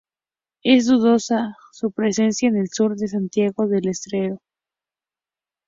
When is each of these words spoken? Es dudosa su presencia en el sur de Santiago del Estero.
Es 0.63 0.87
dudosa 0.87 1.55
su 1.73 1.91
presencia 1.91 2.49
en 2.49 2.57
el 2.57 2.69
sur 2.69 2.95
de 2.95 3.07
Santiago 3.07 3.67
del 3.67 3.87
Estero. 3.87 4.39